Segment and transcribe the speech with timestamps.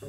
[0.00, 0.06] 大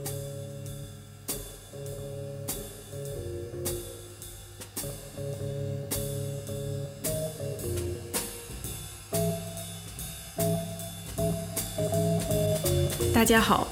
[13.25, 13.67] 家好，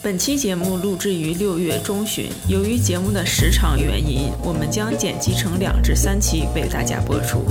[0.00, 2.30] 本期节目录制于六月中旬。
[2.48, 7.44] 由于节目的时长原因，我们将剪辑成两至三期为大家播出。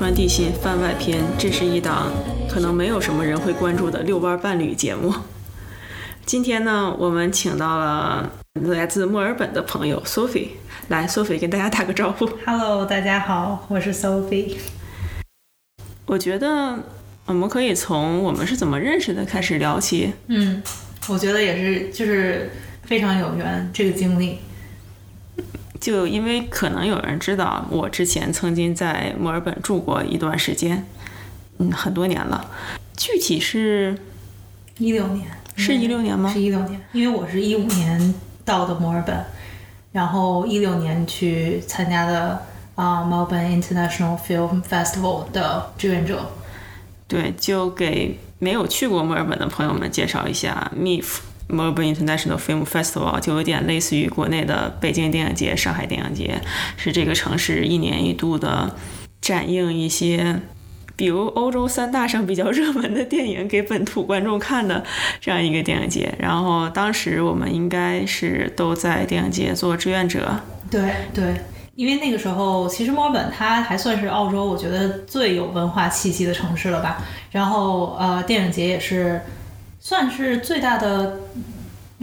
[0.00, 1.22] 川地心番外篇。
[1.38, 2.10] 这是一档
[2.48, 5.12] 可能没有什么人会关注的遛弯伴侣节目。
[6.24, 10.52] 今天呢，我们请到了来自墨尔本的朋友 Sophie，
[10.88, 12.26] 来，Sophie 跟大家打个招呼。
[12.46, 14.54] Hello，大家好，我是 Sophie。
[16.06, 16.78] 我觉得
[17.26, 20.14] 我们可以从我们是怎么认识的开始聊起。
[20.28, 20.62] 嗯，
[21.10, 22.50] 我觉得也是，就是
[22.84, 24.38] 非常有缘这个经历。
[25.80, 30.86] 就因为可能有人知道，我之前曾经在墨尔本住过一段时间，
[31.58, 32.50] 嗯，很多年了。
[32.96, 33.98] 具体是
[34.76, 36.30] 一六年，是一六年吗？
[36.30, 38.14] 是一六年，因为我是一五年
[38.44, 39.24] 到的墨尔本，
[39.92, 42.42] 然后一六年去参加的
[42.74, 46.30] 啊、Melbourne International Film Festival 的志愿者。
[47.08, 51.20] 对，就给没有去过墨尔本的朋友们介绍一下 MIF。
[51.50, 56.40] Melbourne International Film Festival 就有点类似于国内的北京电影节、上海电影节，
[56.76, 58.74] 是这个城市一年一度的
[59.20, 60.40] 展映一些，
[60.96, 64.84] 比如欧洲三大上比较热门的电影给本土观众看的
[65.20, 66.14] 这样一个电影节。
[66.18, 70.40] 然后当时我们应该是都在电影节做志愿者。
[70.70, 71.34] 对对，
[71.74, 77.02] 因为那个时候其实墨尔本它还算是澳洲我觉得最有文化气息的城市了吧。
[77.30, 79.20] 然后呃，电影节也是
[79.90, 81.18] 算是最大的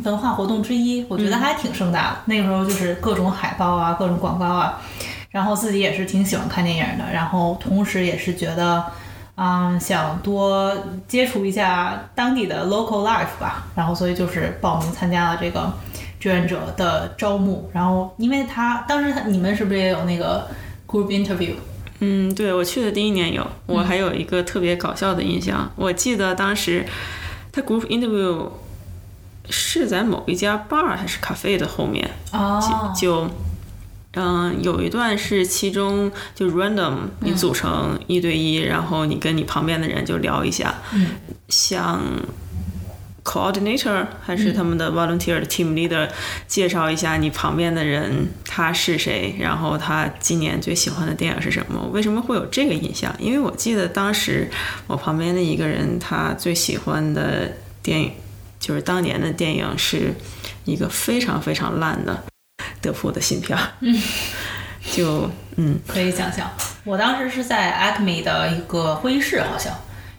[0.03, 2.17] 文化活动之一，我觉得还挺盛大的。
[2.25, 4.81] 那个时候就是各种海报啊，各种广告啊，
[5.30, 8.83] 然后自己也是挺喜欢看电影的，然后同时也是觉得。
[9.38, 10.76] 嗯，想多
[11.08, 15.71] 接触一下当地的 local life 吧，然后所以就是报名参加了这个
[16.20, 20.47] 志愿者的招募，然后因为他当时他你们是不是也有那个
[20.87, 21.53] group interview？
[21.99, 26.83] 嗯，对我去的第一年有，我还有一个特别搞笑的印象，我记得当时
[27.52, 28.49] 他 group interview
[29.49, 33.30] 是在某一家 bar 还是 cafe 的后面，哦，就
[34.13, 41.08] 嗯有一段是其中就 random 你组成一对一，然后你跟你旁边的人就聊一下，嗯。
[41.49, 42.02] 像
[43.27, 46.08] coordinator 还是他们的 volunteer 的 team leader
[46.48, 51.82] 介绍一下你旁边的人他是谁，然后他今年最喜欢的电影是什么？
[51.83, 53.14] 我为什么会有这个印象？
[53.20, 54.49] 因为我记得当时
[54.88, 57.52] 我旁边的一个人他最喜欢的
[57.83, 58.14] 电影
[58.60, 60.14] 就是当年的电影是
[60.64, 62.23] 一个非常非常烂的
[62.82, 64.02] 德普的新片儿，嗯，
[64.95, 66.49] 就嗯可以想象，
[66.86, 69.73] 我当时是在 Acme 的一个会议室，好像。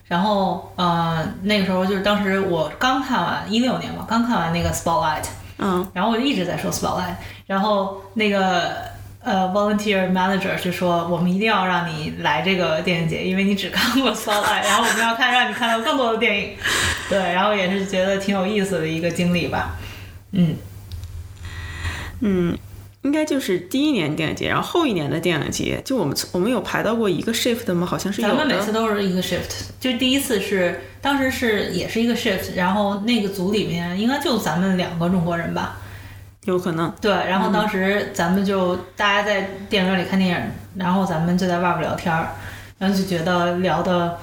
[0.09, 5.23] 然后，呃，那个时候就是当时我刚看完一六年嘛，刚看完那个 Spotlight，
[5.59, 5.87] 嗯。
[5.93, 7.13] 然后我就一直在说 Spotlight，
[7.45, 8.75] 然后那个
[9.23, 16.57] 呃 volunteer manager 就说我们一定要让你来这个电影节，因为你只看过 Spotlight，然后我们要看让你看到更多的电影，
[17.07, 19.75] 对，然后也是觉得挺有意思的一个经历吧，
[20.31, 20.55] 嗯，
[22.21, 22.57] 嗯。
[23.03, 27.87] 应该就是第一年电影节，然后后一年的电影节，就我们我们有排到过一个 shift 吗？
[27.87, 28.27] 好像是有。
[28.27, 35.77] 咱们每次都是一个 shift，就第一次是当时是也是一个 shift，然后那个组里面应该就咱们两个中国人吧，
[36.43, 36.93] 有可能。
[36.99, 40.37] 对，然后当时咱们就大家在电影院里看电影，
[40.75, 42.35] 然后咱们就在外边聊天儿，
[42.77, 44.17] 然后就觉得聊的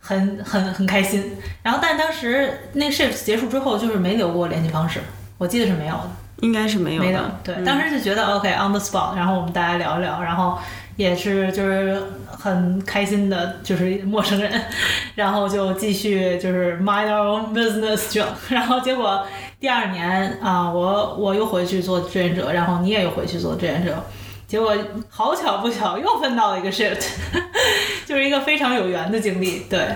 [0.00, 1.34] 很很很开心。
[1.62, 5.00] 然后但当时那个 shift 结束之后，就是没留过联系方式，
[5.38, 7.38] 我记得是没有的，应该是没有的。
[7.42, 10.58] 对，嗯当时就觉得 OK on the spot，然后我们大家聊一聊，然后
[10.96, 14.50] 也是就是很开心的，就是陌生人，
[15.14, 19.26] 然后就继续就是 mind our own business 就，然后结果
[19.60, 24.04] 第二年啊、我我又回去做志愿者，然后你也又回去做志愿者。
[24.46, 24.74] 结果
[25.10, 27.04] 好巧不巧又分到了一个 shift，
[28.06, 29.66] 就是一个非常有缘的经历。
[29.68, 29.86] 对，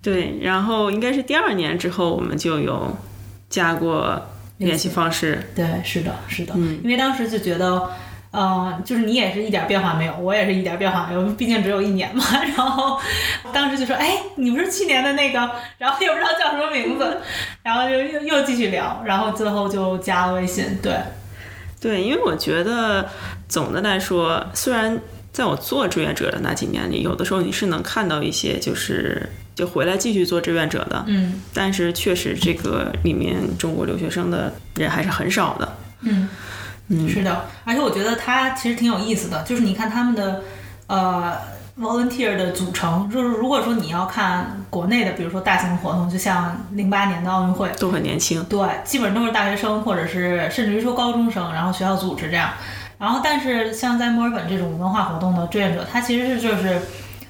[0.00, 2.96] 对，然后应该是第二年之后，我们就有
[3.48, 4.22] 加过
[4.64, 5.42] 联系方式。
[5.54, 7.90] 对，是的，是的，嗯因为当时就觉得，
[8.30, 12.24] 呃，就是你也是一点变化没有，我也是一点变化没有，毕竟只有一年嘛。
[12.56, 12.98] 然后
[13.52, 15.38] 当时就说，哎，你不是去年的那个，
[15.78, 17.18] 然后也不知道叫什么名字，
[17.62, 20.78] 然后就又又继续聊，然后最后就加了微信。
[20.82, 20.96] 对，
[21.80, 23.08] 对，因为我觉得
[23.48, 24.98] 总的来说，虽然
[25.32, 35.76] 在我做志愿者的那几年里，有的时候你是能看到一些就是就回来继续做志愿者的，嗯但是确实这个里面中国留学生的人还是很少的。
[36.00, 36.28] 嗯
[36.88, 40.42] 嗯，是的，而且我觉得他其实挺有意思的，就是你看他们的
[40.88, 41.32] 呃
[41.80, 48.42] volunteer 的组成，就是如果说你要看国内的，比如说大型活动，就像零八年的奥运会，都很年轻。
[48.44, 52.50] 对，基本都是大学生或者是甚至于说高中生，然后学校组织这样。
[52.98, 56.80] 然后，但是像在墨尔本这种文化活动的志愿者，他其实是就是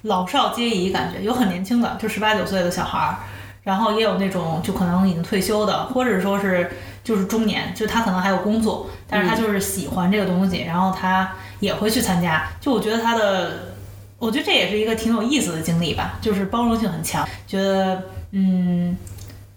[0.02, 3.16] 老少皆宜，感觉有很年轻的，就十八九岁的小孩儿，
[3.62, 6.70] 然后也有那种就可能已经退休的，或者说是
[7.04, 12.48] 就是中年，就他可能还有工作，但是他就是喜欢这个东西，然后他也会去参加。
[12.60, 13.74] 就我觉得他的，
[14.18, 18.02] 我觉得这也是一个挺有意思的经历吧，就是包容性很强，觉得
[18.32, 18.96] 嗯，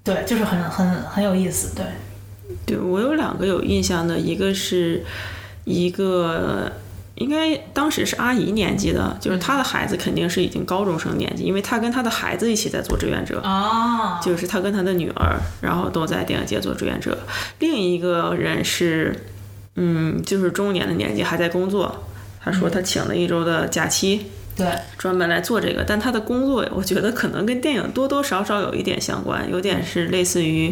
[0.04, 1.86] 对，就是很很很有意思，对。
[2.64, 5.04] 对我有两个有印象的，一个是
[5.64, 6.72] 一个
[7.16, 13.42] 应该当时是阿姨年纪的，就是她的孩子肯定是已经高中生年纪，因为她跟她的孩子一起在做志愿者。
[13.44, 17.18] 哦，就是她跟她的女儿，然后都在电影节做志愿者。
[17.60, 19.26] 另一个人是，
[19.76, 22.04] 嗯，就是中年的年纪还在工作。
[22.42, 24.68] 他说他请了一周的假期，对，
[25.00, 25.84] 专门来做这个。
[25.84, 30.72] 但他的工作，我觉得可能跟电影多多少少有一点相关，有点是类似于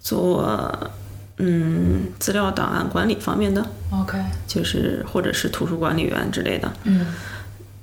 [0.00, 0.92] 做，
[1.38, 6.72] 嗯，资料档案管理方面的，OK，就是或者是图书管理员之类的。
[6.84, 7.06] 嗯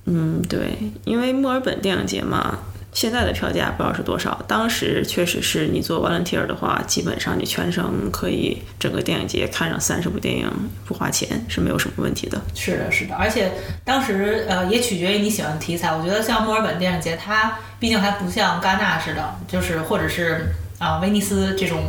[0.06, 2.60] 嗯，对，因为墨尔本电影节嘛，
[2.94, 4.44] 现在的票价不知道是多少。
[4.48, 10.50] 当时确实是你做 volunteer 的话，基本上你全程可以整个电影节看上三十部电影
[10.86, 12.42] 不花钱是没有什么问题的。
[12.56, 13.52] 是的，是的，而且
[13.84, 15.96] 当时呃也取决于你喜欢的题材。
[15.96, 20.48] 我觉得像墨尔本电影节，它毕竟还不像戛纳似的，就是或者是
[20.80, 21.84] 啊、威尼斯这种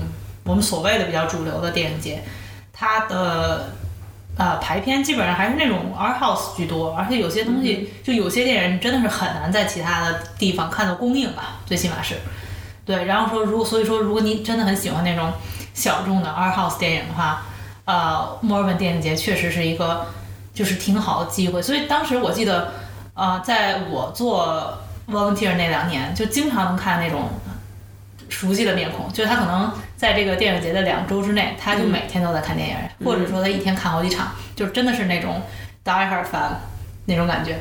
[0.44, 2.22] 我们所谓的比较主流的电影节，
[2.72, 3.72] 它的
[4.36, 12.16] 呃排片基本上还是那种 art house 居多，而且有些东西就有些电影真的是很难在其他的地方看到公映吧，最起码是。
[12.84, 15.32] 对，然后说如果所以说如果你真的很喜欢那种
[15.72, 17.44] 小众的 art house 电影的话，
[17.84, 20.06] 呃，墨尔本电影节确实是一个
[20.52, 21.62] 就是挺好的机会。
[21.62, 22.72] 所以当时我记得，
[23.14, 24.78] 呃，在我做
[25.08, 27.28] volunteer 那两年，就经常能看那种
[28.32, 35.42] 熟悉的面孔，就是他可能在这个电影节的两周之内，他就每天都在看电影，或者说他一天看好几场，就真的是那种
[35.84, 36.54] die hard fan
[37.04, 37.58] 那种感觉。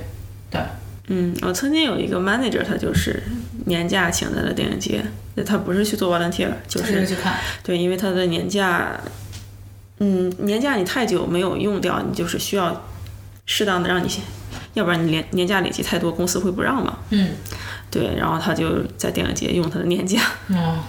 [0.49, 0.61] 对，
[1.07, 3.21] 嗯，我曾经有一个 manager，他就是
[3.65, 5.03] 年假请在了电影节，
[5.45, 7.35] 他不是去做 volunteer，就就是是去看。
[7.61, 8.97] 对，因为他的年假，
[9.99, 12.81] 嗯，年假你太久没有用掉，你就是需要
[13.45, 14.07] 适当的让你，
[14.73, 16.97] 要不然你年年假累积太多，公司会不让嘛。
[17.09, 17.29] 嗯
[17.89, 20.21] 对，然后他就在电影节用他的年假。
[20.49, 20.79] 哦，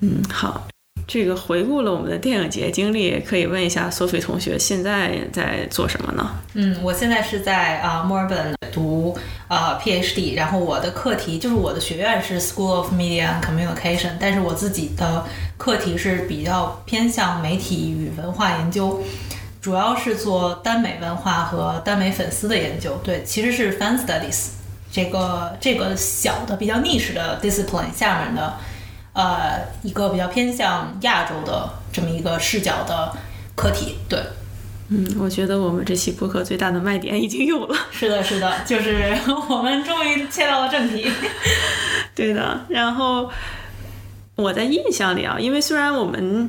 [0.00, 0.66] 嗯，好，
[1.06, 6.30] 这个回顾了我们的电影节经历，可以问一下 Sophie 同学现在在做什么呢？
[6.54, 9.16] 嗯，我现在是在啊、墨尔本读
[9.46, 15.24] 呃 PhD，然后我的课题就是我的学院是 School of Media and Communication，但是我自己的
[15.56, 19.00] 课题是比较偏向媒体与文化研究，
[19.66, 23.00] 主要是做耽美文化和耽美粉丝的研究。
[23.02, 24.50] 对，其实是 Fan Studies
[24.92, 28.54] 这个这个小的比较 niche 的 discipline 下面的
[29.12, 33.12] 呃一个比较偏向亚洲的这么一个视角的
[33.56, 33.96] 课题。
[34.08, 34.20] 对。
[34.88, 37.76] 嗯，我觉得我们这期播客最大的卖点已经有了。
[37.90, 39.18] 是的，是的，就是
[39.50, 41.10] 我们终于切到了正题。
[42.14, 43.28] 对的，然后
[44.36, 46.48] 我在印象里啊，因为虽然我们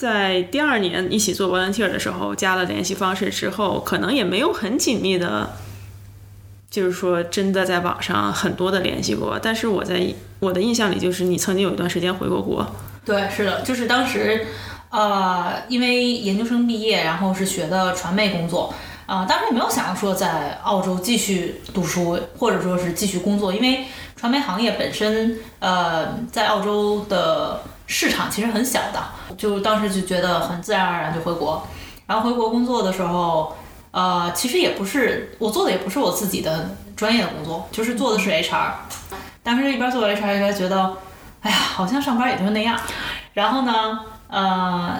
[0.00, 5.50] 在第二年一起做 volunteer 的时候加了联系方式之后，可能也没有很紧密的，
[6.70, 9.38] 就是说真的在网上很多的联系过。
[9.38, 10.02] 但是我在
[10.38, 12.66] 我的印象里，就是你曾经有一段时间回过国。
[13.04, 14.46] 对，是的，就是当时，
[14.88, 18.72] 呃，因为研究生毕业，然后是学的传媒工作，
[19.04, 23.84] 啊、当时也没有想要说在澳洲继续读书，或者说是继续工作，因为
[24.16, 29.02] 传媒行业本身，呃，在澳洲的市场其实很小的，
[29.36, 31.66] 就当时就觉得很自然而然就回国，
[32.06, 33.54] 然后回国工作的时候。
[33.92, 38.70] 呃，其实也不是我做的，也不是我自己的专业的工作，就是做的是 HR。
[39.42, 40.96] 当时一边做 HR 一边觉得，
[41.40, 42.78] 哎呀，好像上班也就那样。
[43.34, 44.96] 然后呢，呃，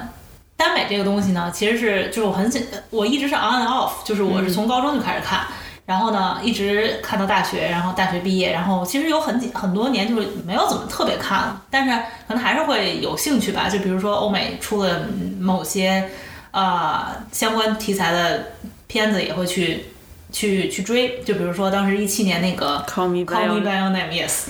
[0.56, 5.46] 耽美这个东西呢，其实是就是我很想，我一直是 on and off，就是我是从高中就开始看，
[5.90, 11.90] 然后呢一直看到大学，然后大学毕业，然后其实有很几很多年就是没有怎么特别看了，但是
[12.28, 13.68] 可能还是会有兴趣吧。
[13.68, 15.00] 就比如说欧美出了
[15.40, 16.08] 某些
[16.52, 18.52] 呃相关题材的
[18.86, 19.86] 片子，也会去
[20.30, 21.20] 去去追。
[21.24, 24.44] 就比如说当时一七年那个 Call me by Call me your by your name, yes。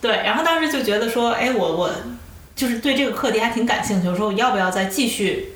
[0.00, 1.90] 对，然后当时就觉得说，哎，我我
[2.54, 5.54] 就是对这个课题还挺感兴趣，我说我要不要再继续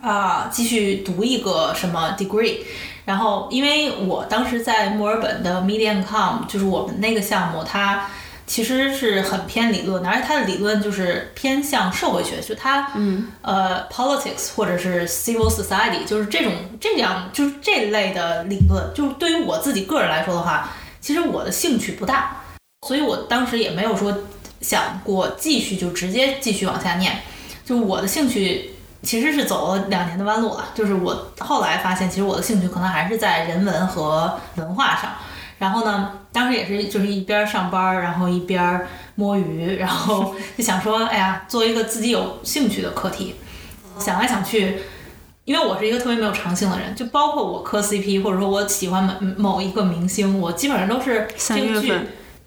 [0.00, 2.58] 啊、继续读一个什么 degree？
[3.04, 8.08] 然后因为我当时在墨尔本的 Media and Com，就是我们那个项目，它
[8.46, 20.70] 其实是很偏理论的，而且它的理论就是偏向社会学，就它，嗯，呃，politics 或者是 civil society，就是这种这样就是这类的理论，就是对于我自己个人来说的话，
[21.00, 22.36] 其实我的兴趣不大，
[22.86, 24.14] 所以我当时也没有说
[24.60, 27.18] 想过继续就直接继续往下念，
[27.64, 28.73] 就我的兴趣
[29.04, 35.10] 其实是走了两年的弯路了，就是我后来发现，其实我的兴趣可能还是在人文和文化上。
[35.58, 43.36] 然后呢，当时也是就是一边上班，然后一边摸鱼，然后就想说，哎呀，做一个自己有兴趣的课题。
[43.98, 44.80] 想来想去，
[45.44, 51.92] 因为我是一个特别没有长性的人，就包括我磕 CP，或者说我喜欢某某一个明星，我基本上都是这个剧。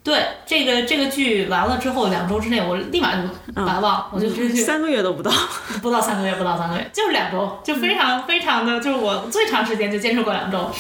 [0.08, 5.30] 对这个这个剧完了之后，两周之内我立马就完忘，我就三个月都不到，
[5.84, 10.72] 不到三个月，不到三个月，就是两周，就非常非常的，就是我最长时间就坚持过两周。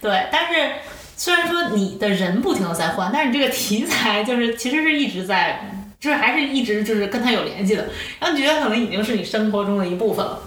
[0.00, 0.72] 对，但是。
[1.14, 5.70] 虽然说你的人不停的在换，但是你这个题材就是其实是一直在，
[6.00, 7.86] 就是还是一直就是跟他有联系的，
[8.18, 10.40] 然后你觉得可能已经是你生活中的一部分了。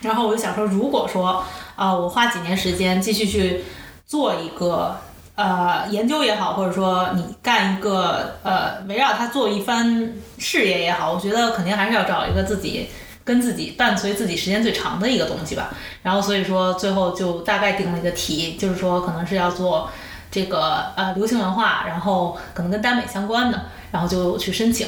[0.00, 1.44] 然后我就想说，如果说
[1.76, 3.60] 啊，我花几年时间继续去
[4.06, 4.98] 做一个
[5.38, 12.90] 呃研究也好，或者说你干一个呃围绕它做一番事业也好，我觉得肯定还是要找一个自己。
[13.28, 15.68] 跟自己伴随自己时间最长的一个东西吧，
[16.02, 19.90] 然后所以说最后就大概定了一个题，就是说可能是要做
[20.30, 24.86] 这个呃流行文化，然后可能跟耽美相关的，然后就去申请，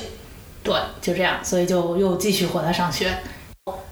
[0.64, 3.14] 对，就这样，所以就又继续回来上学。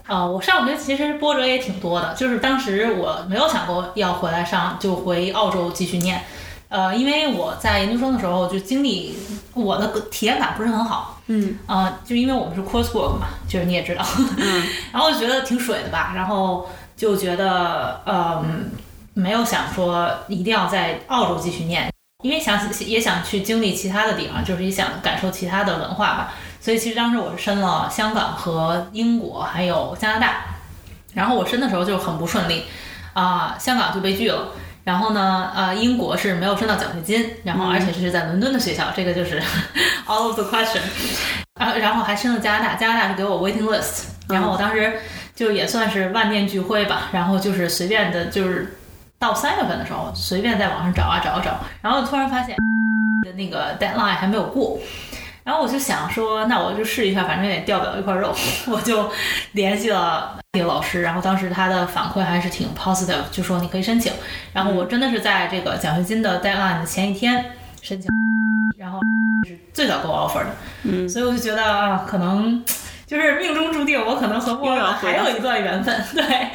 [0.07, 6.23] 啊，我上学其实波折也挺多的，就是当时我没有想过要回来上，就回澳洲继续念。
[6.69, 9.17] 呃，因为我在研究生的时候就经历，
[9.55, 11.19] 我的体验感不是很好。
[11.29, 11.59] 嗯。
[11.67, 14.05] 啊，就因为我们是 coursework 嘛，就是你也知道。
[14.37, 14.63] 嗯。
[14.93, 18.71] 然后就觉得挺水的吧，然后就觉得，嗯，
[19.15, 21.91] 没有想说一定要在澳洲继续念，
[22.23, 26.35] 因为想也想去经历其他的地方，就是也想感受其他的文化吧。
[26.61, 30.45] 所以其实当时我是申了香港和英国还有加拿大，
[31.15, 32.65] 然后我申的时候就很不顺利，
[33.15, 34.49] 啊，香港就被拒了。
[34.89, 39.39] 然后呢，呃，英国是没有申到奖学金，然后而且这是在伦敦的学校，这个就是
[40.09, 40.81] all of the question。
[41.61, 44.99] 啊，然后还申了加拿大，加拿大是给我 waiting list，然后我当时
[45.37, 48.79] 就也算是万念俱灰吧，然后就是随便的，就是
[49.19, 52.57] 到三月份的时候，随便在网上找啊找啊找，然后突然发现
[53.27, 54.79] 的那个 deadline 还没有过。
[55.49, 58.37] 然后我就想说，那我就试一下，反正也掉不了一块肉，
[58.69, 59.11] 我就
[59.53, 61.01] 联系了那个老师。
[61.01, 64.13] 然后当时他的反馈还是挺 positive，就说你可以申请。
[64.53, 67.43] 然后我真的是在这个奖学金的 deadline 的前一天
[67.81, 68.11] 申请，
[68.77, 69.01] 然后
[69.49, 70.51] 是最早给我 offer 的。
[70.83, 72.63] 嗯，所以我就觉得啊，可能
[73.07, 75.99] 就是命中注定，我可能和墨尔本还有一段缘分。
[76.13, 76.51] 对，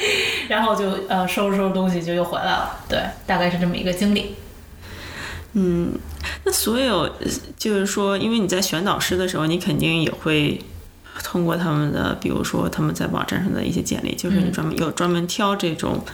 [0.50, 2.78] 然后就呃收拾收拾东西就又回来了。
[2.88, 4.36] 对，大概是这么一个经历。
[5.54, 5.98] 嗯。
[6.44, 7.10] 那所有
[7.58, 10.62] 就是说，因为你在选导师的时候，你肯定也会
[11.24, 16.06] 通过他们的，比如说他们在网站上的一些简历，就是你专门有专门挑这种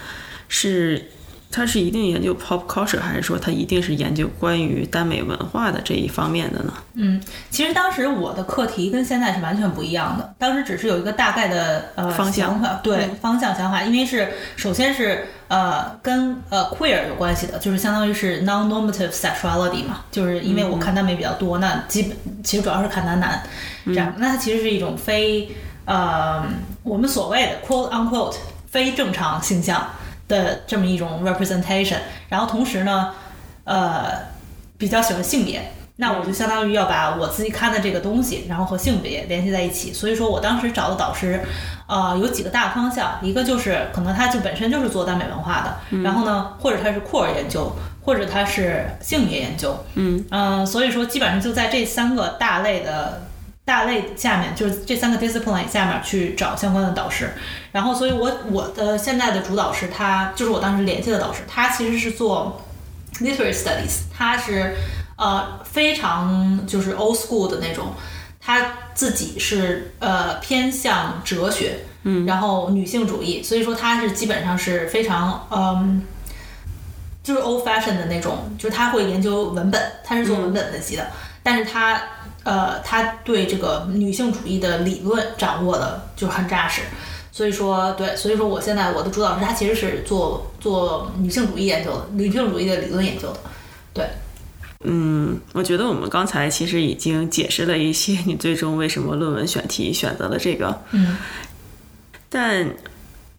[0.48, 1.10] 是。
[1.52, 6.74] 他是一定研究 pop culture，还是说他一定是研究关于耽美文化的这一方面的呢？
[6.94, 10.34] 嗯，其实当时我的课题跟现在是完全不一样的。
[10.38, 23.42] 当时只是有一个大概的呃方向，对方向想法，因为是首先是呃跟呃 queer 有关系的，就是相当于是 non-normative sexuality 嘛，就是因为我看耽美比较多，那基本其实主要是看男男
[23.86, 25.50] 这样，那它其实是一种非
[25.86, 26.44] 呃
[26.84, 28.36] 我们所谓的 quote unquote
[28.68, 29.90] 非正常形象。
[30.30, 31.98] 的这么一种 representation，
[32.30, 33.14] 然后同时呢，
[33.66, 34.12] 呃，
[34.78, 39.92] 比较喜欢性别，那我就相当于要把我自己看的这个东西，然后和性别联系在一起。
[39.92, 41.42] 所以说我当时找的导师，
[41.88, 50.24] 呃，有几个大方向，一个就是可能他就本身就是做耽美文化的，然后呢，或者他是酷儿研究，或者他是性别研究，嗯。
[50.30, 53.24] 嗯，所以说基本上就在这三个大类的。
[53.66, 57.32] 大类下面就是这三个 discipline 下面去找相关的导师，
[57.72, 62.62] 然后，所以我我的现在的主导师他就是我当时联系的导师，他其实是做
[63.20, 64.76] literary studies，他是
[65.18, 67.94] 呃非常就是 old school 的那种，
[68.40, 76.04] 他自己是呃偏向哲学，嗯，然后女性主义，所以说他是基本上是非常嗯
[77.24, 81.08] 就是 old fashion 的那种，就是他会研究文本，他是做文本分析的，
[81.44, 82.02] 但是他。
[82.46, 86.82] 呃，他对这个女性主义的理论掌握的就很扎实，
[87.32, 93.40] 所以说，对，所以说我现在我的主导师他其实是做做女性主义研究的，女性主义的理论研究的，
[93.94, 94.06] 对。
[94.86, 101.18] 嗯，我觉得我们刚才其实已经解释了一些你最终为什么论文选题选择了这个，嗯，
[102.30, 102.70] 但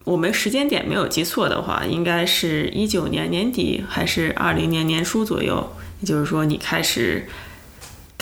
[0.04, 7.26] 我们时间点没有记错的话，应该是一九年年底还是二零年年初左右，也就是说你开始。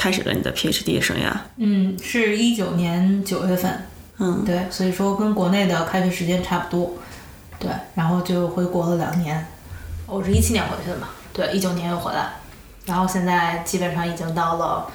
[0.00, 1.36] 开始了你的 PhD 生涯？
[1.56, 3.82] 嗯，是一九年九月份。
[4.18, 6.94] 嗯，对，所以说跟国内的开学时间差不多。
[7.58, 9.46] 对，然后就回国了两年。
[10.06, 12.34] 我是一七年回去的嘛，对，一九年又回来，
[12.86, 14.86] 然后现在基本上已经到了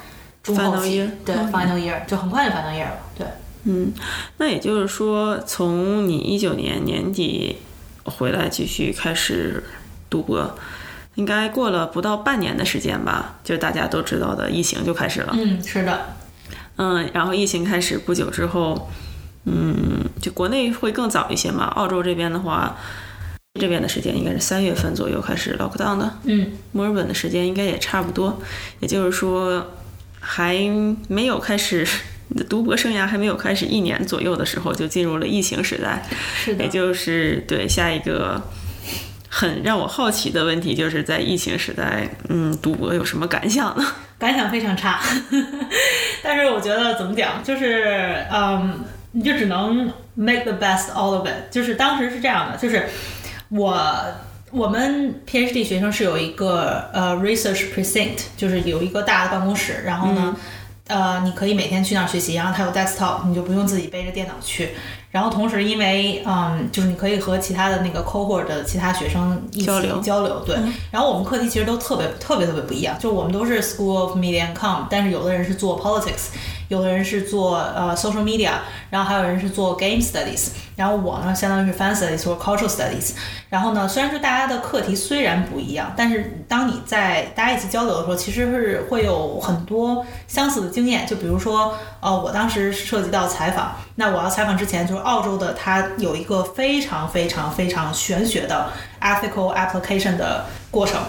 [0.41, 2.97] 中后期对嗯，final year 就很快就 final year 了。
[3.15, 3.27] 对，
[3.65, 3.93] 嗯，
[4.37, 7.57] 那也就是说，从你一九年年底
[8.05, 9.63] 回来继续开始
[10.09, 10.55] 读博，
[11.15, 13.35] 应该过了不到半年的时间吧？
[13.43, 15.33] 就大家都知道的疫情就开始了。
[15.37, 16.15] 嗯，是的，
[16.77, 18.89] 嗯，然后疫情开始不久之后，
[19.45, 21.65] 嗯，就国内会更早一些嘛。
[21.75, 22.77] 澳洲这边的话，
[23.59, 26.17] 这边的时间应该是三月份左右开始 lock down 的。
[26.23, 28.41] 嗯，墨尔本的时间应该也差不多，
[28.79, 29.65] 也就是说，
[30.19, 30.55] 还
[31.07, 31.85] 没有开始
[32.29, 36.03] 你的读博生涯还没有开始一年左右的时候，就进入了疫情时代。
[36.35, 38.41] 是的也，就是对下一个
[39.29, 43.85] 很让我好奇的问题，就是在疫情时代，嗯，读博有什么感想呢？
[44.17, 45.01] 感想非常差，
[46.23, 48.79] 但是我觉得怎么讲，就是嗯，
[49.13, 51.49] 你就只能 make the best all of it。
[51.49, 52.89] 就是当时是这样的，就是
[53.49, 53.75] 我
[54.51, 60.35] 我们 PhD 学生是有一个呃 research precinct，就是有一个大的办公室，然后呢。
[60.85, 64.71] 呃，你可以每天去那儿学习，然后它有 desktop，你就不用自己背着电脑去。
[65.11, 70.57] 然后同时，因为嗯，就是你可以和其他的那个 cohort 的其他学生一起交流交流，对。
[70.91, 76.31] 然后我们课题其实都特别特别特别不一样，就我们都是 School of Media and Com，但是有的人是做 politics，
[76.67, 78.51] 有的人是做呃 social media，
[78.89, 83.11] 然后还有人是做 game studies，然后我呢相当于是 fan studies 或 cultural studies。
[83.49, 91.05] 然后呢，虽然说大家的课题虽然不一样，但是当你在大家一起交流的时候，其实是会有很多相似的经验。
[91.05, 100.99] 就比如说，呃，我当时涉及到采访，那我要采访之前，就是澳洲的它有一个非常非常非常玄学的 ethical application 的过程，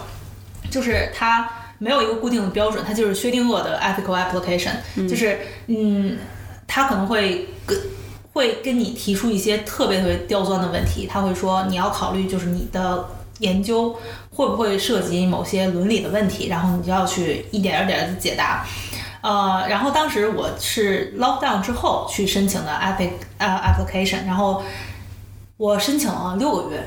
[0.70, 1.48] 就是它
[1.84, 4.72] 没有一个固定的标准，它就是薛定谔的 ethical application，、
[5.06, 6.16] 就是嗯，
[6.66, 7.78] 他可能会跟
[8.32, 13.06] 会跟你提出一些特别特别刁钻的问题，他会说你要考虑就是你的
[13.40, 13.94] 研究
[14.30, 18.64] 会不会涉及某些伦理的问题，然后你就要去一点一点的解答。
[19.20, 24.62] 呃，然后当时我是 lockdown 之后去申请的 epic 呃 application，然后
[25.58, 26.82] 我申请了六个月，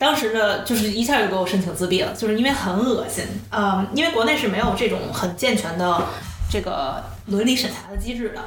[0.00, 6.02] 当时的就是一下就给我申请自闭了，就是因为很恶心，嗯，因为国内是没有这种很健全的
[6.50, 8.40] 这个伦理审查的机制的。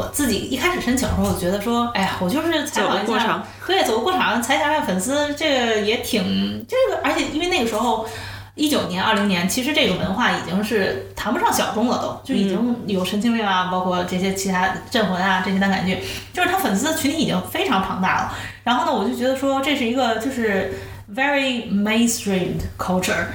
[0.00, 8.08] 我自己一开始申请的时候，我觉得说，哎呀，我就是采走访一下个过场，对，走个过场，采访一下粉丝，这个也挺这个，而且因为那个时候。
[8.56, 15.98] 一九年、二零年，其实这个文化已经是谈不上小众了都，就已经有《神经病》啊，包括这些其他《镇魂》啊这些单感剧，
[16.32, 18.32] 就是他粉丝群体已经非常庞大了。
[18.64, 20.72] 然后呢，我就觉得说这是一个就是
[21.14, 23.26] very mainstream culture，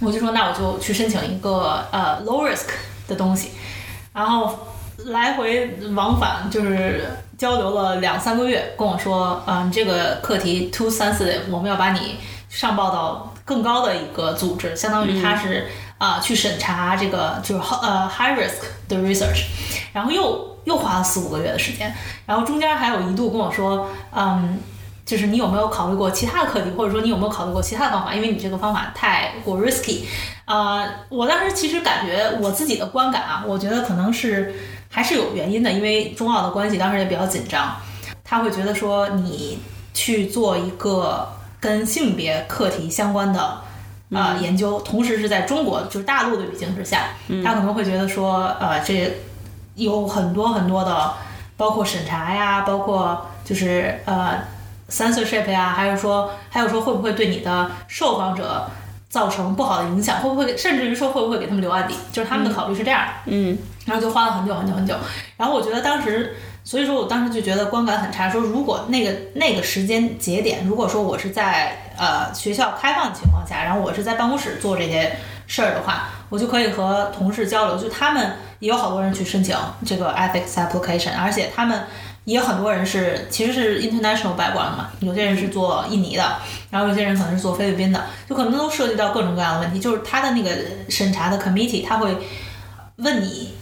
[0.00, 2.66] 我就说那我就去申请一个呃 low risk
[3.06, 3.50] 的东西，
[4.12, 4.58] 然后
[5.04, 7.04] 来回往返就是
[7.38, 12.16] 交流了两三个月，跟我说，嗯、你这个课题 too sensitive，我们要把你
[12.48, 19.46] 上报到更高的一个组织，相当于它是啊、去审查这个就是呃 high risk 的 research，
[19.92, 21.92] 然后又又花了四五个月的时间，
[22.26, 24.60] 然后中间还有一度跟我说，嗯。
[25.08, 28.14] 就是你有没有考虑过其他的课题，或者说你有没有考虑过其他的方法？
[28.14, 30.00] 因为你这个方法太过 risky。
[30.44, 34.54] 呃，我当时其实感觉我自己的观感啊，我觉得可能是
[34.90, 37.74] 还是有原因的，因为中澳的关系当时也比较紧张，
[38.22, 39.58] 他会觉得说你
[39.94, 41.26] 去做一个
[41.60, 43.58] 跟性别课题相关的。
[44.10, 47.08] 呃，研究同时是在中国就是大陆的语境之下，
[47.44, 49.14] 他可能会觉得说，呃，这
[49.74, 51.12] 有很多很多的，
[51.58, 54.38] 包括审查呀，包括就是呃
[54.90, 58.66] censorship 呀，还有说还有说会不会对你的受访者
[59.10, 63.12] 造成不好的影响，会不会甚至于说会不会给他们留案底，就是他们的考虑是这样的。
[63.26, 64.94] 嗯然后就花了很久很久很久。
[65.36, 66.34] 然后我觉得当时，
[66.68, 68.28] 所以说我当时就觉得观感很差。
[68.28, 77.78] 说如果那个那个时间节点，如果说我是在呃学校开放的情况下，然后我是在办公室做这些事儿的话，我就可以和同事交流。
[77.78, 81.84] 就他们也有好多人去申请这个 ethics application，而且他们。
[82.24, 86.36] 也有很多人是其实是 international background 嘛，有些人是做印尼的，
[86.68, 89.80] 然后有些人可能是做菲律宾的，就可能都涉及到各种各样的问题。
[89.80, 90.50] 就是他的那个
[90.90, 92.14] 审查的 committee，他会
[92.96, 93.54] 问你，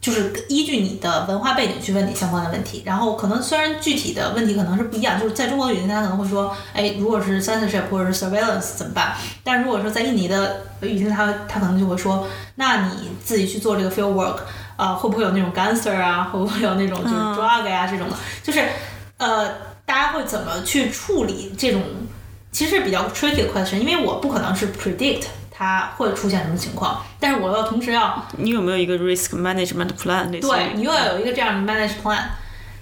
[0.00, 2.82] 就是依据你的文化背景去问你相关的问题。
[2.86, 9.14] 然后可能虽然具体的问题可能是不一样，就是在中国的语境，他可能会说，哎，如果是 censorship 或者是 surveillance 怎么办？
[9.42, 14.38] 但如果说在印尼的语境，他他可能就会说，那你自己去做这个 field work，
[14.76, 16.24] 啊、会不会有那种 gangster 啊？
[16.24, 18.16] 会不会有那种就是 drug 呀、这种的？
[18.42, 18.64] 就是
[19.16, 19.48] 呃，
[19.84, 21.82] 大家会怎么去处理这种？
[22.50, 25.24] 其实是比较 tricky 的 question，因为我不可能是 predict
[25.58, 27.02] 它会出现什么情况。
[27.18, 30.30] 但是我要同时要你有没有一个 risk management plan？
[30.30, 32.22] 类似对你又要有一个这样的 manage plan。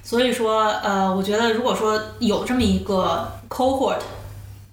[0.03, 3.99] 所以说，呃，我觉得如果说有这么一个 cohort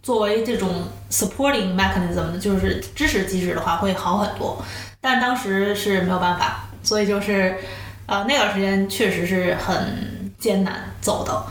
[0.04, 0.70] 作为这种
[1.10, 4.64] supporting mechanism，就是支持机制的话，会好很多。
[5.02, 7.58] 但当时是没有办法，所以就是，
[8.06, 11.44] 呃，那段时间确实是很艰难走的。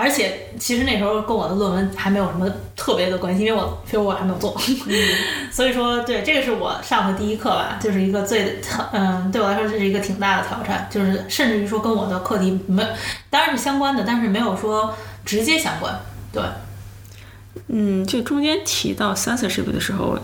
[0.00, 4.56] 而且其实那时候跟我的论文还没有什么特别的关系，因为我 field work 还没有做，
[5.50, 8.60] 所以说对这个是我上的第一课吧，就是一个最
[8.92, 12.86] 嗯对我来说这是一个挺大的挑战，就是甚至于说跟我的课题没
[13.28, 15.92] 当然是相关的，但是没有说直接相关。
[16.32, 16.42] 对，
[17.66, 20.16] 嗯，就中间提到 censorship 的时候，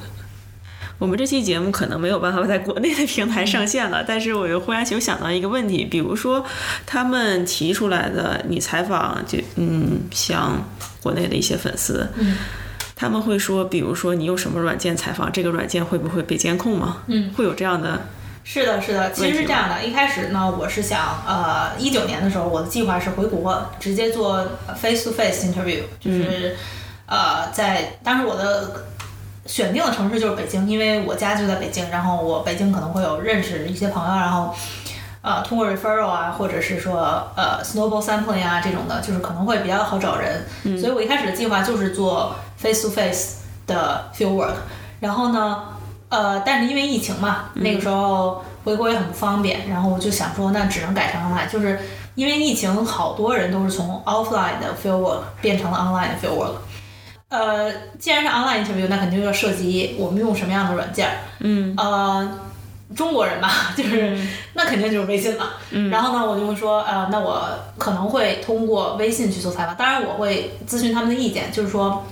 [0.98, 6.44] 我们这期节目可能没有办法在国内的平台上线了，但是我又忽然有想到一个问题，比如说
[6.86, 10.64] 他们提出来的，你采访就嗯，像
[11.02, 12.36] 国内的一些粉丝，嗯，
[12.94, 16.98] 他们会说，比如说你用什么软件采访，这个软件会不会被监控吗？
[17.08, 18.00] 嗯，会有这样的，
[18.44, 19.84] 是的，是的，其实是这样的。
[19.84, 24.46] 一开始呢，我是想，呃，一九年的时候，我的计划是回国，直接做
[24.80, 26.56] face to face interview，就是，
[27.06, 28.86] 呃，在当时我的
[29.46, 34.54] 选定的城市就是北京，因为我家就在北京，然后我北京可能会有认识一些朋友，然后。
[35.26, 40.44] 呃，通过 referral 啊，或者是说呃 snowball sampling 啊这种的，就是可能会比较好找人。
[40.78, 44.52] 所以我一开始的计划就是做 face to face 的 field work。
[45.00, 45.62] 然后呢，
[46.10, 51.80] 呃，但是因为疫情嘛，那个时候回国也很不方便，然后我就想说，那只能改成 online，就是
[52.16, 56.52] 因为疫情，好多人都是从 offline 的 field work 变成了 online 的 field work。
[57.34, 61.08] 呃，既然是 online interview，那肯定要涉及我们用什么样的软件。
[61.40, 62.38] 嗯，呃，
[62.94, 64.16] 中国人嘛， 就是、
[64.52, 65.50] 那肯定就是微信嘛。
[65.70, 67.42] 嗯，然后呢，我就会说，呃，那我
[67.76, 72.04] 可能会通过微信去做采访，当然我会咨询他们的意见，就是说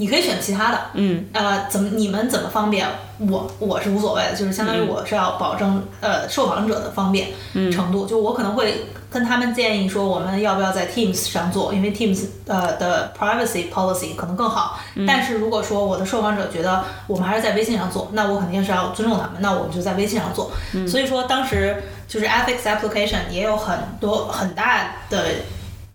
[0.00, 7.28] 你可以选其他的，嗯，呃，怎么你们怎么方便，我我是无所谓的，就是相当于我是要保证、呃受访者的方便
[7.70, 14.80] 程度，就我可能会跟他们建议说，我们要不要在 Teams 上做，因为 Teams 呃的 privacy policy 可能更好。
[15.06, 20.50] 但是如果说我的受访者觉得我们还是在微信上做，那我肯定是要尊重他们，那我们就在微信上做。
[20.88, 25.24] 所以说当时就是 ethics application 也有很多很大的，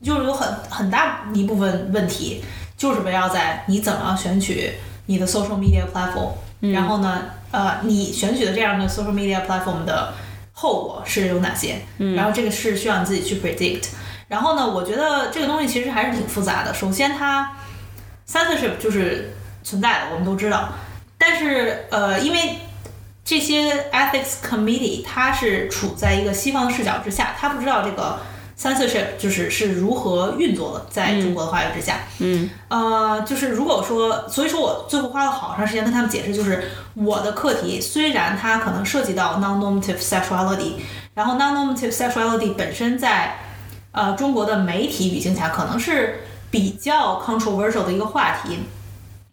[0.03, 2.43] 就是有很很大一部分问题，
[2.85, 4.71] 就是围绕在你怎么选取
[5.07, 6.33] 你的 social media platform，、
[6.71, 10.13] 然后呢，呃，你选取的这样的 social media platform 的
[10.53, 11.81] 后果是有哪些？
[12.15, 13.87] 然后这个是需要你自己去 predict。
[14.27, 16.71] 然后呢，我觉得这个东西其实还是挺复杂的。
[16.75, 17.53] 首先，它
[18.29, 20.69] censorship 就是存在的，我们都知道。
[21.17, 22.59] 但是，呃，因为
[23.23, 28.19] 这些 ethics committee 它是处在一个西方视角之下，它不知道这个
[28.57, 31.99] censorship 就是是如何运作的，在中国的话语之下。
[32.19, 36.63] 嗯，呃，就是如果说，所以说我最后花了好长时间跟他们解释，就是
[36.93, 40.75] 我的课题虽然它可能涉及到 non-normative sexuality，
[41.13, 43.35] 然后 non-normative sexuality 本身在
[43.91, 48.59] 呃中国的媒体语境下可能是比较 controversial 的一个话题，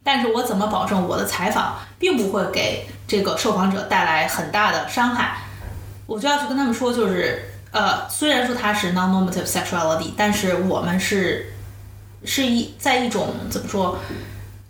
[0.03, 5.37] 但是我怎么保证我的采访并不会给这个受访者带来很大的伤害？
[6.07, 11.53] 我就要去跟他们说，就是呃，虽然说它是 non-normative sexuality，但是我们是
[12.25, 13.99] 是一在一种怎么说？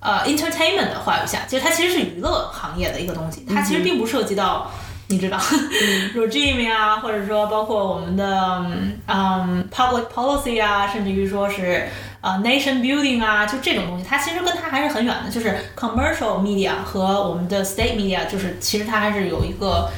[0.00, 4.68] 呃，entertainment 的话语下，其实它其实是娱乐行业的一个东西，它其实并不涉及到，
[5.06, 5.38] 你知道、
[6.16, 8.66] regime 啊，或者说包括我们的
[9.06, 11.88] 嗯 public policy 啊，甚至于说是
[12.20, 15.30] 呃 nation building 啊，就这种东西，它其实跟它还是很远的。
[15.30, 19.88] 就是 commercial media 和我们的 state media，就是其实它还是有一个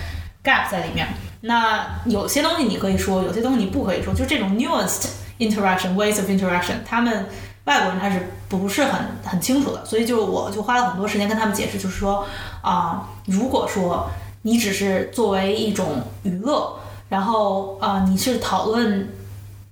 [0.45, 1.09] gap 在里面。
[1.47, 7.27] 那有些东西你可以说，有些东西你不可以说，就这种 nuanced interaction ways of interaction，他们
[7.65, 12.27] 外国人他是不是很很清楚的，所以就我就花了很多时间跟他们解释，就是说
[12.63, 14.11] 啊、如果说
[14.43, 16.79] 你只是作为一种娱乐，
[17.09, 19.09] 然后啊、你是讨论。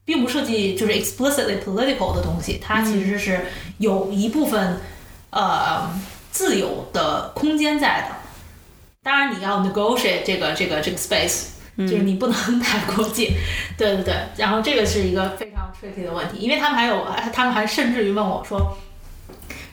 [0.05, 3.47] 并不涉及就是 explicitly political 的东西，它其实是
[3.79, 4.81] 有一部分
[5.31, 5.89] 呃
[6.33, 8.09] 自由的空间在的。
[9.05, 11.45] 当然，你要 negotiate 这个这个这个 space，
[11.79, 13.33] 就是你不能 太过界。
[13.77, 18.77] 对对对，然后这个是一个非常 tricky 的问题，因为他们还有，他们还甚至于问我说，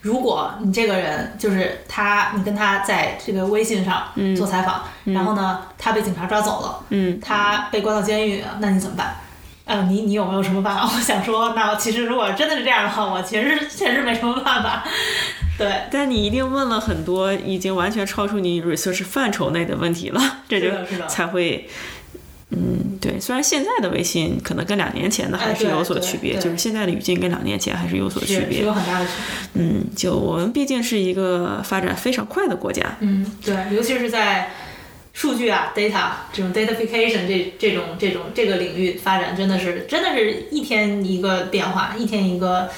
[0.01, 9.17] 如果你这个人就是他，你跟他在这个微信上做采访，然后呢，他被警察抓走了，嗯，他被关到监狱，那你怎么办？
[9.65, 10.81] 呃，你你有没有什么办法？
[10.91, 14.83] 我想说，那其实如果真的是这样的话，我其实确实没什么办法。
[15.60, 20.69] 对，但你一定问了很多已经完全超出你 research 范畴内的问题了， 这就
[21.08, 21.69] 才会
[22.52, 28.62] 嗯，对，虽然现在的微信可能跟两年前的还是有所区别，就是现在的语境跟两年前还是有所区别。
[28.62, 29.12] 有很大的区
[29.54, 29.62] 别。
[29.62, 34.54] 嗯，就我们毕竟是一个发展非常快的国家，嗯，对，尤其是在
[35.13, 42.69] 数据啊、data 这种 datafication 这这种这种这个领域发展，真的是真的是一天一个变化，一天一个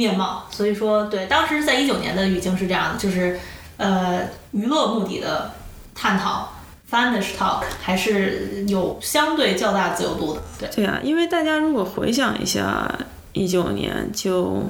[0.00, 0.46] 面貌。
[0.50, 3.38] 所以说，对，当时在一九年的语境是这样的，就是
[3.76, 5.52] 呃娱乐目的的
[5.94, 6.48] 探讨。
[6.90, 12.92] finish talk 还是有相对较大自由度的，对，对啊，因为大家如果回想一下
[13.32, 14.64] 一九年，就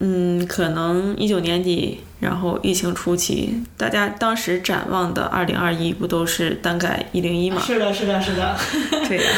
[0.00, 7.60] 嗯，可能一九年底，然后疫情初期，大家当时展望的二零二一不都是单改一零一嘛？
[7.60, 8.56] 是的，是的，是的，
[9.06, 9.30] 对呀、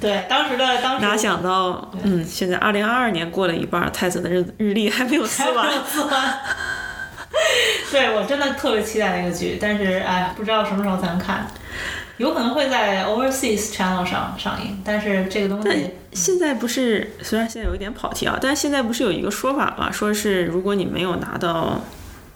[0.00, 5.68] 对，当时的当时哪想到，嗯，现在二零二二年过了一半，太子的日日历还没有撕完。
[7.90, 11.46] 对我真的特别期待那个剧，但是哎，不知道什么时候才能看。
[12.18, 21.80] 有可能会在 Overseas Channel 上上映，但是这个东西，现在不是，虽然现在有一点跑题啊，但是现在不是有一个说法嘛，说是如果你没有拿到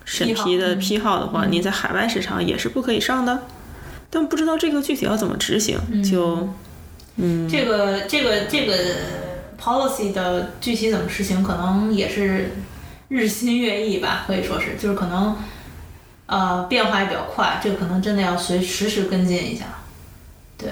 [0.04, 3.42] 审批的批号的话，你在海外市场也是不可以上的。
[4.10, 6.48] 但不知道这个具体要怎么执行，就
[7.16, 7.48] 嗯。
[7.48, 8.74] 这个这个这个
[9.58, 12.52] policy 的具体怎么实行，可能也是
[13.08, 15.36] 日新月异吧，可以说是，就是可能
[16.26, 19.64] 呃变化也比较快，这个可能真的要随时时跟进一下。
[20.58, 20.70] 对，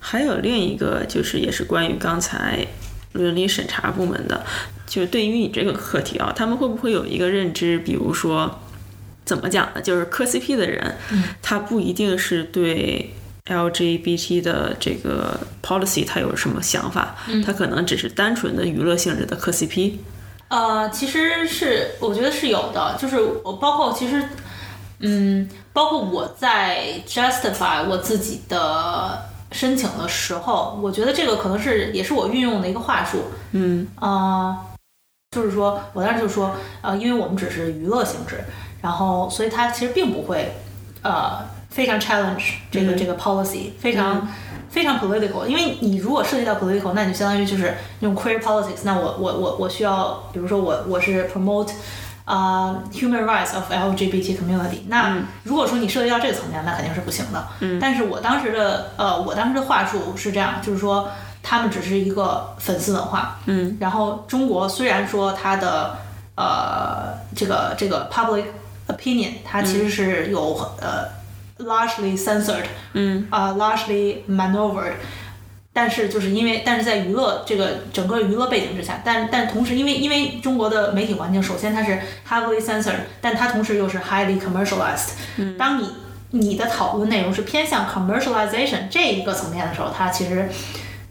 [0.00, 2.66] 还有另一个就是也是关于刚才
[3.12, 4.44] 伦理审查部门的，
[4.94, 8.60] 就是对于你这个课题啊，他们会不会有一个认知，比如说
[9.24, 9.82] 怎么讲呢？
[9.82, 10.96] 就是磕 CP 的人，
[11.42, 13.12] 他不一定是对
[13.46, 19.94] LGBT 的这个 policy 他有什么想法，他可能只是单纯的娱乐性质的磕 CP。
[20.46, 24.22] 呃，其实是我觉得是有的，就是我包括其实，
[25.00, 34.56] 嗯，包括我在 justify 我自己的申请的时候，我觉得这个可能是也是我运用的一个话术，嗯，呃，
[35.34, 38.44] 就是说我当时就说，呃，因为我们只是娱乐性质，
[38.80, 40.54] 然后所以它其实并不会，
[41.02, 44.28] 呃，非常 challenge 这个、这个 policy，非常。
[44.70, 48.80] 非常 political，因为你如果涉及到 political，那你就相当于就是那种 queer politics。
[48.82, 51.70] 那我我我我需要，比如说我我是 promote
[52.24, 54.80] 啊、human rights of LGBT community。
[54.88, 57.46] 那如果说你涉及到这个层面，那肯定是不行的。
[57.60, 57.78] 嗯。
[57.80, 61.08] 但是我当时的呃，我当时的话术是这样，就是说
[61.44, 63.38] 他们只是一个粉丝文化。
[63.46, 63.76] 嗯。
[63.78, 65.96] 然后中国虽然说它的
[66.34, 68.46] 呃这个这个 public
[68.88, 71.22] opinion，它其实是有、呃
[71.58, 72.64] largely censored。
[72.94, 74.94] 嗯啊、largely maneuvered，
[75.72, 85.10] 但是就是因为，但是在娱乐这个整个娱乐背景之下，但但同时因为因为中国的媒体环境，首先它是 heavily censored，但它同时又是 highly commercialized。
[85.36, 85.90] 嗯，当你
[86.30, 90.48] 你的讨论内容是偏向 commercialization 这一个层面的时候，它其实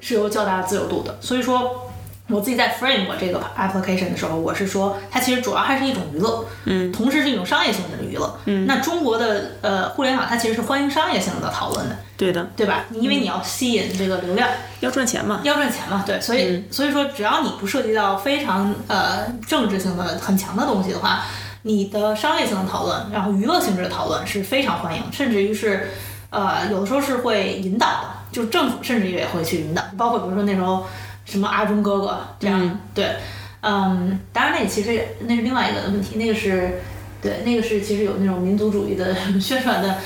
[0.04, 1.18] 是有较大的自由度的。
[1.22, 1.90] 所以说，
[2.28, 8.38] 我自己在 frame 我这个 application 的时候，我是说它其实主要还是一种娱乐，嗯，同时是一种商业性质的娱乐。
[8.46, 11.96] 嗯，那中国的呃互联网它其实是欢迎商业性的讨论的。
[12.16, 12.86] 对的，对吧？
[12.90, 14.48] 你因为你要吸引这个流量，
[14.80, 15.42] 要赚钱嘛。
[15.44, 21.26] 要赚钱嘛，对，所以、所以说只要你不涉及到非常呃政治性的很强的东西的话，
[21.64, 25.90] 你的商业性的讨论，然后娱乐性质的讨论是非常欢迎，甚至于是
[26.30, 30.86] 呃有的时候是会引导的，就政府甚至也会去引导，包括比如说那时候
[31.24, 33.16] 什么阿忠哥哥这样，对，
[33.62, 36.82] 嗯，当然那个其实那是另外一个问题，那个是
[37.22, 39.98] 对，那个是其实有那种民族主义的 宣传的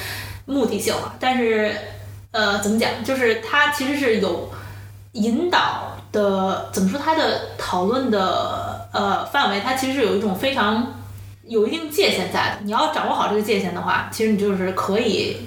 [0.46, 1.74] 目的性嘛，但是。
[2.30, 3.04] 呃，怎么讲？
[3.04, 4.52] 就是它其实是有
[5.14, 7.00] 引导的，怎么说？
[7.04, 10.94] 它的讨论的呃范围，它其实是有一种非常
[11.48, 12.58] 有一定界限在的。
[12.64, 15.38] 你要掌握好这个界限的话，其实你就是可以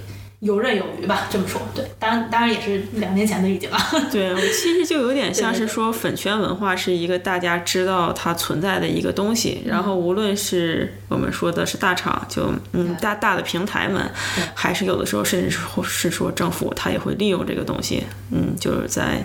[0.40, 1.26] 游刃有余吧。
[1.30, 3.78] 这么说，对，当然当然也是两年前的已经了。
[4.10, 14.10] 对，其实就有点像是说粉圈文化是一个大家知道它存在的一个东西，然后无论是我们说的是大厂，就嗯大大的平台们，
[14.54, 19.22] 还是有的时候甚至是是说政府，它也会利用这个东西，嗯，就是在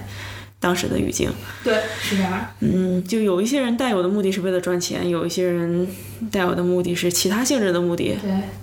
[0.65, 1.30] 当时的语境，
[1.63, 2.34] 对，是这样。
[2.60, 5.88] 嗯，就有一些人带有的目的是为了赚钱，有一些人
[6.32, 8.17] 带有的目的是其他性质的目的，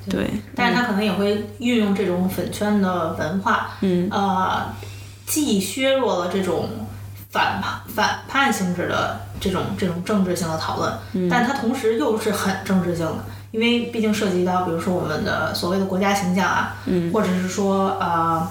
[0.08, 4.74] 对对，但是他可能也会运用这种粉圈的文化，嗯，呃，
[5.26, 6.68] 既削弱了这种
[7.30, 11.28] 反叛反叛性质的这种这种政治性的讨论，嗯。
[11.30, 18.50] 但它同时又是很政治性的，因为毕竟涉及到比如说我们的所谓的国家形象啊，嗯，或者是说呃。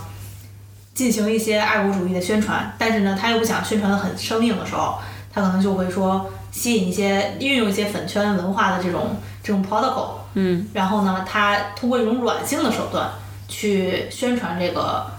[0.93, 4.97] 进行一些爱国主义的宣传，但是呢，他又不想宣传的很生硬的时候，
[5.33, 13.09] 他可能就会说吸引一些运用一些粉圈文化的这种这种 protocol，嗯，然后呢，他通过一种软性的手段
[13.47, 15.09] 去宣传这个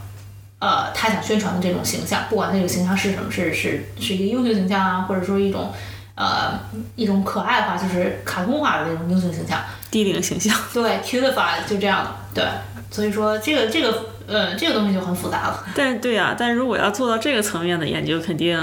[0.58, 5.72] 呃他想宣传的这种形象，不管那个形象是什么，是是是一个英雄形象啊，或者说一种
[6.14, 6.60] 呃
[6.94, 9.58] 一种可爱化，就是卡通化的那种英雄形象。
[9.90, 12.44] 低龄形象，对 c u t i f y 就这样的，对，
[12.90, 15.64] 所以说这个这个呃这个东西就很复杂了。
[15.74, 18.58] 但对呀、但如果要做到这个层面的研究，肯定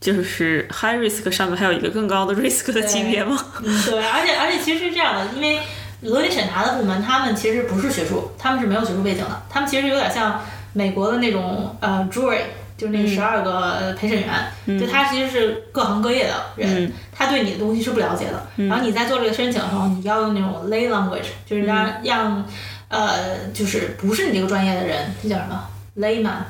[0.00, 3.36] 就是 high risk 上面还有一个更高的 risk 的级别嘛。
[3.62, 5.58] 嗯，对，而且而且其实是这样的，因为
[6.02, 10.40] 伦理审查的部门，他们其实不是学术，他们是没有学术背景的，他们其实有点像
[10.74, 12.40] 美国的那种呃 jury，
[12.76, 18.46] 就是那十二个陪审员，就他其实是各行各业的人，他对你的东西是不了解的。
[18.66, 22.46] 然后你在做这个申请的时候，你要用那种 lay language，就是让、让
[22.88, 26.42] 呃就是不是你这个专业的人，这叫什么 layman，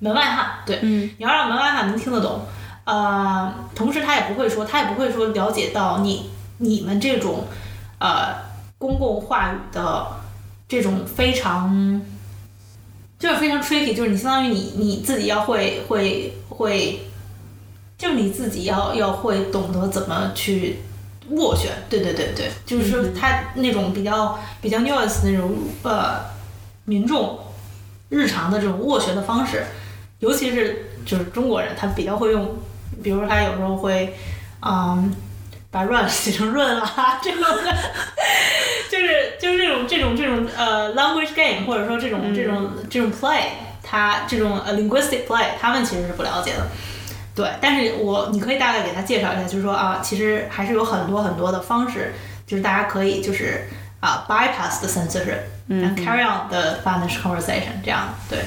[0.00, 2.42] 门外汉，对，嗯你要让门外汉能听得懂。
[2.84, 7.44] 呃，同时他也不会说，他也不会说了解到你你们这种
[7.98, 8.34] 呃
[8.78, 10.06] 公共话语的
[10.66, 12.00] 这种非常
[13.18, 17.00] 就是非常 tricky，就是你相当于你你自己要会会会，
[17.98, 20.78] 就是你自己要要会懂得怎么去
[21.32, 26.20] 斡旋，对对对对，就是说他那种比较比较 nuance 那种呃
[26.84, 27.38] 民众
[28.08, 29.64] 日常的这种斡旋的方式，
[30.20, 32.56] 尤其是就是中国人，他比较会用，
[33.02, 34.14] 比如说他有时候会，
[34.62, 35.14] 嗯，
[35.70, 37.76] 把 run 写成润啊 这种的，
[38.90, 43.42] 就是就是这种这种这种呃 language game 或者说这种这种这种 play，
[43.82, 46.66] 他这种呃 linguistic play，他们其实是不了解的。
[47.38, 52.12] 对，但是我你可以大概给他介绍一下，就是说啊，其实还是有很多很多的方式，
[52.44, 53.68] 就是大家可以就是
[54.00, 58.40] 啊 bypass the censorship，嗯 carry on the Spanish conversation 这样对。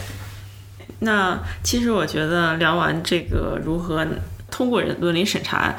[0.99, 4.05] 那其实我觉得聊完这个如何
[4.49, 5.73] 通过人伦理审查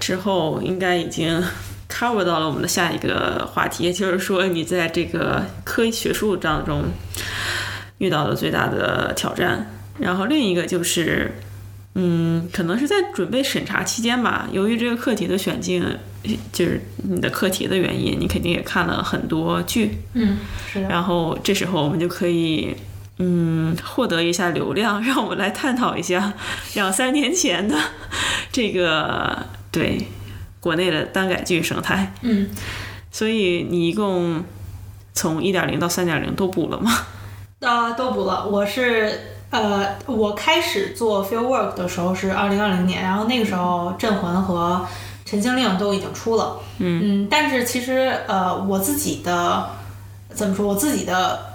[0.00, 1.40] 之后，应该已经
[1.88, 6.86] cover 到了我们的下一个话题，也就是说你在这个科学术当中
[7.98, 9.70] 遇到的最大的挑战。
[9.98, 11.32] 然后另一个就是，
[11.98, 15.82] 嗯，可能是在准备审查期间吧，由于这个课题的选进，
[16.52, 20.36] 就是你的课题的原因，你肯定也看了很多剧，嗯，
[20.70, 20.88] 是的。
[20.90, 22.76] 然后这时候我们就可以，
[23.18, 26.34] 嗯，获得一下流量，让我们来探讨一下
[26.76, 27.74] 两三年前的
[28.52, 30.06] 这个对
[30.60, 32.12] 国内的耽改剧生态。
[32.20, 32.50] 嗯，
[33.10, 34.44] 所以你一共
[35.14, 36.92] 从一点零到三点零都补了吗？
[37.60, 38.46] 呃，都补了。
[38.46, 44.84] 我是呃，我开始做 field work 的时候是二零二零年，然后那个时候《镇魂》和
[45.28, 46.58] 《陈情令》都已经出了。
[46.78, 49.70] 嗯但是其实呃，我自己的
[50.34, 51.54] 怎么说，我自己的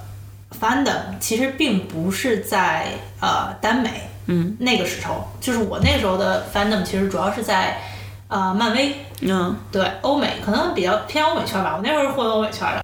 [0.59, 2.87] fandom 其实并不是在
[3.19, 4.09] 呃耽美。
[4.27, 7.77] 嗯，那个时候就是我那时候的 fandom 其实主要是在
[8.29, 8.95] 呃漫威。
[9.23, 12.81] 嗯对欧美可能比较偏欧美圈吧，我那时候是混欧美圈的，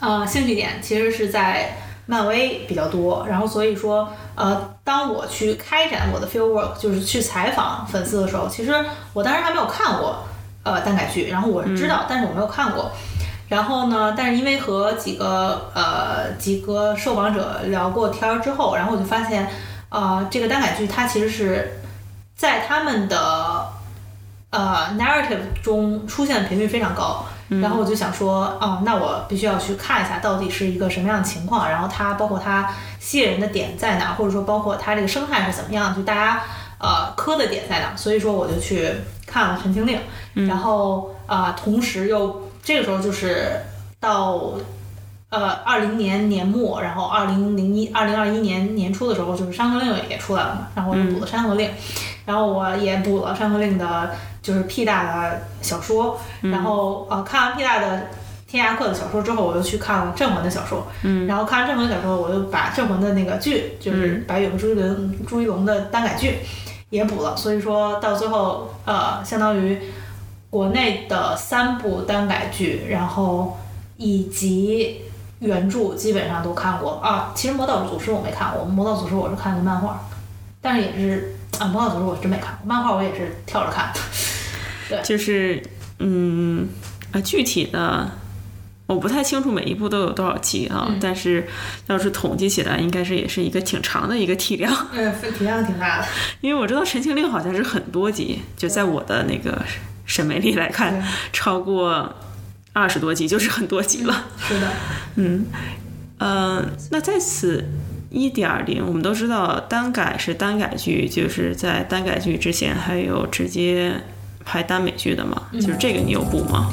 [0.00, 1.76] 呃，兴趣点其实是在
[2.10, 8.74] 漫威比较多，然后所以说，呃，当我去开展我的 field work，就是去采访粉丝的时候，其实
[9.12, 10.24] 我当时还没有看过
[10.64, 12.90] 呃耽改剧，然后我是知道，但是我没有看过。
[13.48, 19.48] 然后呢，但是因为和几个呃几个受访者聊过天之后，然后我就发现，
[19.88, 21.80] 呃，这个耽改剧它其实是
[22.34, 23.68] 在他们的
[24.50, 27.24] 呃 narrative 中出现的频率非常高，
[27.60, 36.42] 然后我就想说，哦，那我必须要去看一下到底是一个什么样的情况，然后它包括它吸引人的点在哪，或者说包括它这个生态是怎么样，就大家
[36.78, 38.88] 呃磕的点在哪，所以说我就去
[39.26, 39.98] 看了《陈情令》，
[40.46, 43.60] 然后啊、呃同时又这个时候就是
[43.98, 44.52] 到。
[45.30, 51.68] 呃，二零年年末，然后二零零一、二零二一年年初的时候，就是《山河令》也出来了嘛，然后我就补了《山河令》，
[52.26, 54.10] 然后我也补了《山河令》的，
[54.42, 57.98] 就是 P 大的小说，然后呃，看完 P 大的
[58.46, 66.38] 《天涯客》的小说之后，我又去看了《镇魂》的小说，嗯，然后看完《镇魂》的小说，我又把《镇魂》的那个剧，就是白宇和朱一龙、朱一龙的耽改剧
[66.88, 69.80] 也补了，所以说到最后，呃，相当于
[70.48, 73.56] 国内的三部耽改剧，然后
[73.96, 75.02] 以及
[75.38, 77.30] 原著基本上都看过啊。
[77.34, 80.00] 其实《魔道祖师》我没看过，《魔道祖师》我是看的漫画，
[80.60, 84.00] 但是也是啊，《魔道祖师》我真没看过，漫画我也是跳着看的。
[85.02, 85.62] 就是
[85.98, 86.68] 嗯
[87.12, 88.10] 啊，具体的
[88.86, 91.46] 我不太清楚每一部都有多少集啊，但是
[91.86, 94.72] 要是统计起来，应该是也是一个挺长的一个体量。
[94.92, 96.06] 嗯，体量挺大的。
[96.40, 99.62] 因为我知道《陈情令》好像是很多集，就在我的那个
[100.06, 101.00] 审美里来看，
[101.32, 102.12] 超过
[102.72, 104.26] 二十多集就是很多集了。
[104.38, 104.68] 是的，
[105.16, 105.46] 嗯，
[106.18, 107.64] 呃，那在此
[108.10, 113.94] 一点零，我们都知道单改是单改剧，就是在单改剧之前还有直接
[114.50, 116.72] 拍耽美剧的嘛，就是这个你有补吗？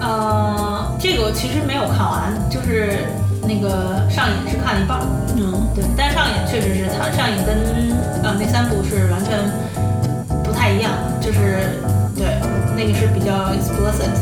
[0.00, 3.02] 呃，这个我其实没有看完，就是
[3.42, 5.02] 那个上瘾是看了一半儿，
[5.34, 7.90] 嗯，对，但上瘾确实是它上瘾跟
[8.22, 9.42] 呃那三部是完全
[10.44, 11.66] 不太一样，就是
[12.14, 12.38] 对
[12.78, 14.14] 那个是比较 explicit，